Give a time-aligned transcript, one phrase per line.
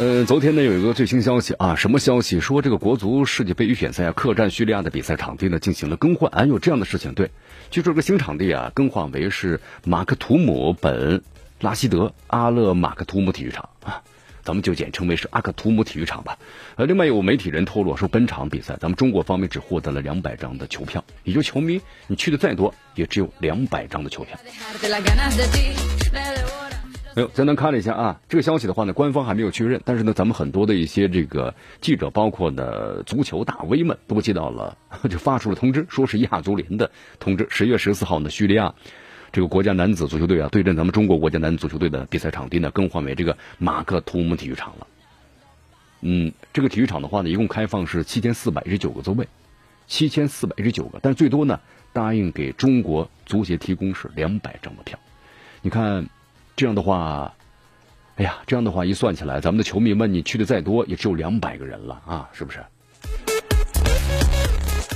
[0.00, 2.40] 呃，昨天呢有一个最新消息啊，什么消息？
[2.40, 6.28] 说这个国足世界杯预选赛啊，客战叙利亚的比赛场地呢进行了更换。
[6.32, 7.14] 哎，有这样的事情？
[7.14, 7.30] 对，
[7.70, 11.22] 据说这个新场地啊，更换为是马克图姆本
[11.60, 14.02] 拉希德阿勒马克图姆体育场啊，
[14.42, 16.38] 咱们就简称为是阿克图姆体育场吧。
[16.74, 24.36] 呃，另外有媒体人透露说，本场比赛咱们中国方面只获得了两百张的球票，也就球迷你去的再多，也只有两百张的球票。
[27.16, 34.76] 没有，简单看了一下啊，这个消息的话呢，官方还没有确认，但是呢，咱们很多的一些这个记者，包括呢足球大 V 们都接到了，
[35.08, 37.46] 就发出了通知，说是亚足联的通知。
[37.48, 38.74] 十月十四号呢，叙利亚
[39.30, 44.86] 这个国家男子足球队啊，对阵咱们中国国家男子足球队的比赛场地呢，更换为这个马克图姆体育场了。
[46.00, 49.28] 嗯，这个体育场的话呢，一共开放是七千四百一十九个座位，
[49.86, 51.60] 七千四百一十九个，但是最多呢，
[51.92, 54.98] 答应给中国足协提供是两百张的票。
[55.62, 56.08] 你看。
[56.56, 57.34] 这样的话，
[58.16, 62.60] 哎呀，这样的话一算起来，咱们的球迷们，你去的再多，也只有两百个人了啊，是不是？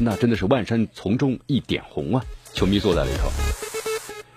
[0.00, 2.24] 那真的是万山丛中一点红啊！
[2.54, 3.28] 球迷坐在里头。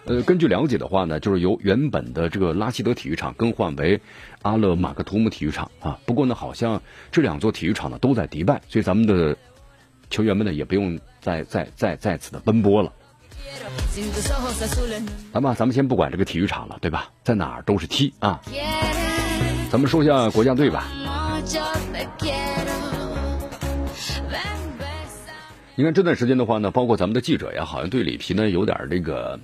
[0.05, 4.01] 呃，根据了解的话呢，就是由原本的这个拉希德体育场更换为
[4.41, 5.97] 阿勒马克图姆体育场啊。
[6.05, 9.37] 不过呢，好像这两座体育场呢都在迪拜，所以咱们的
[10.09, 12.91] 球员们呢也不用再再再再次的奔波了。
[15.33, 17.11] 来吧，咱们先不管这个体育场了，对吧？
[17.23, 18.41] 在哪儿都是踢啊。
[19.69, 20.87] 咱们说一下国家队吧。
[25.75, 29.39] 你看这段时间的话呢，包括咱们的记者呀，好像对里皮呢有点这个，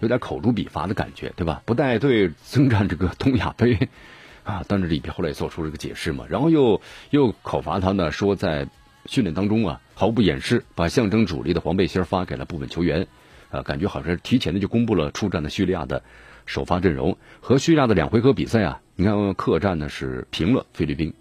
[0.00, 1.62] 有点口诛笔伐的感觉，对吧？
[1.64, 3.88] 不带队征战这个东亚杯
[4.44, 8.68] 啊，但是里皮后来也做出了个解释嘛，然后又又口罚他呢，说在
[9.06, 13.06] 训练当中啊，毫不掩饰把象征主力的黄背心发给了部分球员。
[13.54, 16.02] 呃，感觉好像是提前的就公布了出战的叙利亚的
[16.44, 18.80] 首发阵容和叙利亚的两回合比赛啊。
[18.96, 21.14] 你看客战呢是平了菲律宾，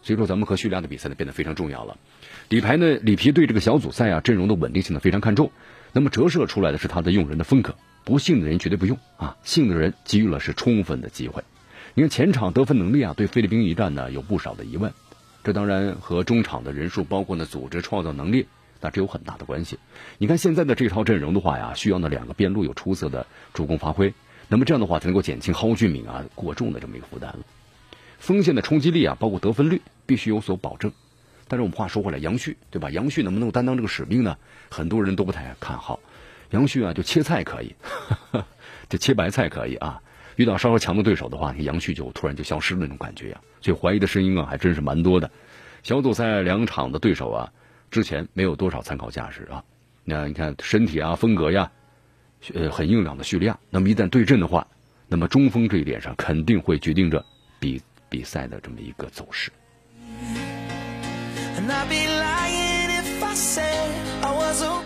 [0.00, 1.96] 所以说咱们和叙利亚的比赛呢变得非常重要了。
[2.48, 5.50] 里排呢，里皮对这个小组赛啊阵容的稳定性呢非常看重，
[5.92, 7.74] 那么折射出来的是他的用人的风格，
[8.04, 11.42] 不信的人绝对不用啊，信的人给予了是充分的机会。
[11.94, 14.92] 你看前场得分能力啊，对菲律宾一战呢有不少的疑问，
[15.42, 18.46] 这当然和中场的人数，包括呢组织创造能力。
[18.84, 19.78] 那这有很大的关系。
[20.18, 24.12] 你看现在的这套阵容的话呀，需要那两个边路有出色的助攻发挥，
[24.46, 27.38] 那么这样的话才能够减轻蒿俊闵啊过重的这么一个负担了。
[28.18, 30.92] 锋线的冲击力啊，包括得分率必须有所保证。
[31.48, 32.90] 但是我们话说回来，杨旭对吧？
[32.90, 34.36] 杨旭能不能担当这个使命呢？
[34.70, 35.98] 很多人都不太看好。
[36.50, 37.74] 杨旭啊，就切菜可以，
[38.90, 40.02] 就切白菜可以啊。
[40.36, 43.40] 遇到稍稍强的对手的话，杨旭就突然就消失那种感觉呀。
[43.62, 45.30] 所以怀疑的声音啊，还真是蛮多的。
[45.82, 47.50] 小组赛两场的对手啊。
[47.94, 49.62] 之前没有多少参考价值啊，
[50.02, 51.70] 那你看身体啊、风格呀，
[52.52, 53.56] 呃，很硬朗的叙利亚。
[53.70, 54.66] 那么一旦对阵的话，
[55.06, 57.24] 那么中锋这一点上肯定会决定着
[57.60, 59.52] 比比赛的这么一个走势。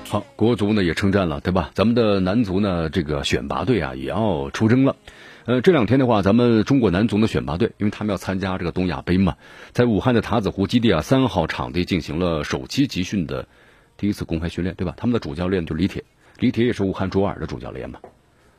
[0.04, 1.70] 好，国足呢也称赞了，对吧？
[1.72, 4.94] 咱们的男足呢，这个选拔队啊也要出征了。
[5.48, 9.38] 呃，这两天的话，咱们中国男足的选拔队，因为他们要参加这个东亚杯嘛，
[9.72, 13.48] 在武汉的塔子湖基地啊三号场地进行了首期集训的
[13.96, 14.92] 第一次公开训练，对吧？
[14.98, 16.04] 他们的主教练就李铁，
[16.38, 17.98] 李铁也是武汉卓尔的主教练嘛。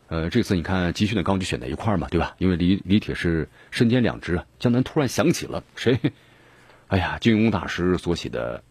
[0.08, 2.34] 呃，这次你看集训的刚就选在一块儿嘛，对吧？
[2.40, 4.46] 因为李李铁是身兼两职啊。
[4.58, 6.00] 江南突然想起了谁？
[6.90, 8.64] 哎呀，金庸大师所写的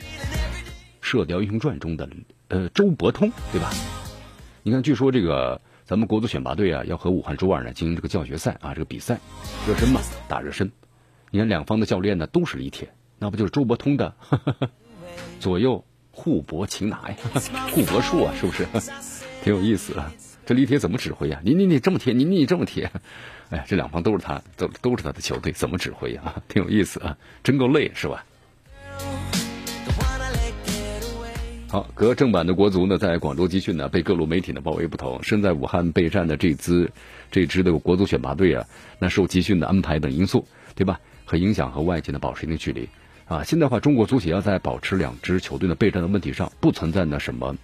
[1.00, 2.08] 《射雕英雄传》中的
[2.48, 3.70] 呃周伯通，对吧？
[4.64, 5.60] 你看，据说这个。
[5.90, 9.18] 咱们国足选拔队啊，要和武汉卓尔呢进行这个教学赛啊，这个比赛
[9.66, 10.70] 热身嘛，打热身。
[11.32, 12.88] 你看两方的教练呢都是李铁，
[13.18, 14.14] 那不就是周伯通的
[15.40, 17.16] 左右互搏擒拿呀，
[17.74, 18.64] 互搏术啊，是不是？
[19.42, 20.12] 挺有意思啊。
[20.46, 21.40] 这李铁怎么指挥呀？
[21.44, 22.88] 你你你这么贴，你你这么贴，
[23.50, 26.40] 哎呀，这两方都是他，都都是他的球队，怎么指挥呀？
[26.46, 28.24] 挺有意思啊，真够累是吧？
[31.70, 35.22] 好，隔正版的国足呢，在广州集训呢，被各路媒体呢包围不同。
[35.22, 36.90] 身在武汉备战的这支
[37.30, 38.66] 这支的国足选拔队啊，
[38.98, 40.98] 那受集训的安排等因素，对吧？
[41.24, 42.88] 和影响和外界呢保持一定距离
[43.26, 43.44] 啊。
[43.44, 47.54] 现在话，中国足协要在保持两支球队的备战的问题上，不存在呢什么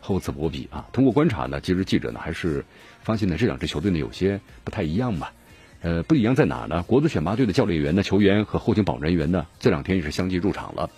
[0.00, 0.86] 厚此薄彼啊。
[0.92, 2.64] 通过观察呢，其实记者呢还是
[3.02, 5.32] 发现呢这两支球队呢有些不太一样吧。
[5.80, 6.84] 呃，不一样在哪呢？
[6.84, 10.90] 国足选拔队的教练员呢、球员和后勤保障人员呢，这两天也是相继入场了。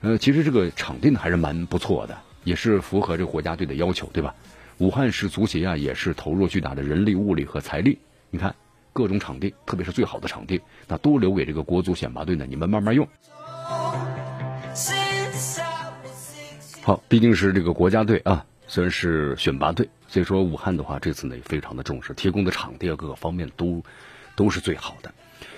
[0.00, 4.34] 呃，其实这个场地呢还是蛮不错的，也是符合这个国家队的要求，对吧？
[4.78, 7.98] 武汉市足协啊也是投入巨大的人力、物力和财力。
[8.28, 8.54] 你看
[8.92, 13.08] 各种场地，特别是最好的场地，那都留给这个国足选拔队呢，你们慢慢用。
[16.82, 23.82] 好，毕竟是这个国家队啊，虽然是选拔队，所以说武汉的话这次呢也非常的重视，提供的场地啊各个方面都
[24.36, 25.10] 都是最好的。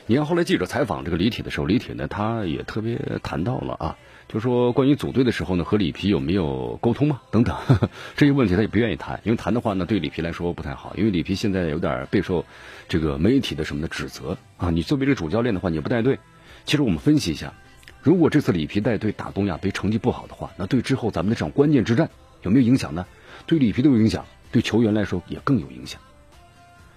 [0.06, 3.98] 你看后来记者采访这个李铁的时候，李铁呢他也特别谈到了啊。
[4.28, 7.22] 就说关于组队的时候呢，和里皮有没有沟通吗？
[7.30, 7.56] 等等
[8.14, 10.94] 这些问题，他也不愿意谈，因为谈的话呢，对里皮来说不太好。
[10.96, 12.44] 因为里皮现在有点备受
[12.88, 14.68] 这个媒体的什么的指责啊。
[14.68, 16.18] 你作为这个主教练的话，你不带队。
[16.66, 17.54] 其实我们分析一下，
[18.02, 22.10] 如果这次里皮带队打东亚杯成绩不好的话，那对之后咱们的这场关键之战
[22.42, 23.06] 有没有影响呢？
[23.46, 25.98] 对里皮都有影响，对球员来说也更有影响。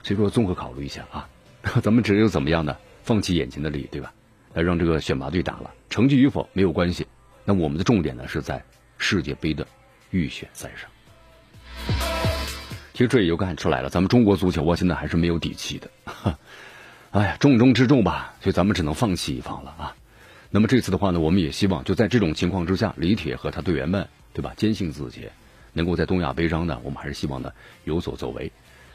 [0.03, 1.29] 所以说综合考虑一下啊，
[1.81, 2.75] 咱们只有怎么样呢？
[3.03, 4.11] 放弃眼前的利益，对吧？
[4.53, 7.07] 来让这个选拔队打了，成绩与否没有关系。
[7.45, 8.63] 那我们的重点呢是在
[8.97, 9.65] 世界杯的
[10.09, 10.89] 预选赛上。
[12.93, 15.89] 其实这也就看出来了，咱们中国足球啊，现在还是没有底气的。
[17.11, 19.95] 哎呀，重中之重吧，所以咱们只能放弃一方了啊。
[20.49, 24.53] 那么这次的话呢，我们也希望就在这种情况之下，李铁和他队员们，对吧？
[24.55, 25.27] 坚信自己
[25.73, 27.51] 能够在东亚杯上呢，我们还是希望呢
[27.85, 28.51] 有所作为。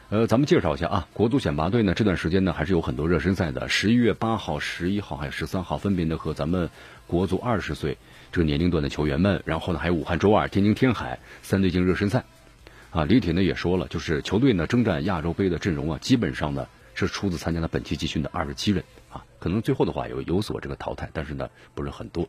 [0.09, 6.71] 呃，咱们介绍一下啊，国足选拔队呢这段时间呢还是有很多热身赛的，十一月八号、十一号还有十三号，分别呢和咱们
[7.09, 7.99] 国足二十岁。
[8.31, 12.25] 这个年龄段的球员们，然后呢，还有武汉周二、天津天海三队进热身赛，
[12.91, 22.29] 啊，李铁呢也说了，就是球队呢征战亚洲杯的阵容啊，基本上呢是出自参加了本期集训的二十七人啊，可能最后的话有有所这个淘汰，但是呢不是很多。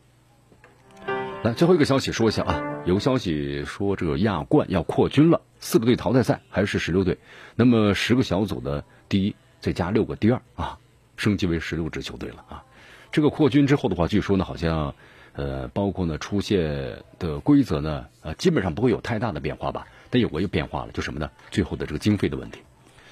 [1.43, 7.19] 来，最后一个消息说一下啊，有个消息说这个亚冠要扩军了，四个队淘汰赛还是十六队，
[7.55, 10.79] 那么十个小组的第一再加六个第二啊，
[11.15, 12.63] 升级为十六支球队了啊。
[13.11, 14.93] 这个扩军之后的话，据说呢好像。
[15.33, 19.85] 呃，包括呢出现的规则呢，呃，基本上不会有太大的变化吧。
[20.09, 21.29] 但有个又变化了，就什么呢？
[21.51, 22.61] 最后的这个经费的问题。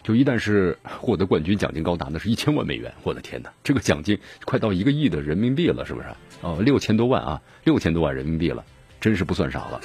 [0.05, 6.05] 就一旦是获得冠军，奖金高达那是一千万美元，我的天哪，这个奖金快到一个亿的人民币了，是不是？
[6.41, 8.63] 哦，六千多万啊，六千多万人民币了，
[9.01, 9.81] 真是不算少了。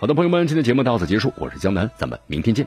[0.00, 2.66] 好的，朋友们，今天节目到此结束，我是江南，咱们明天见。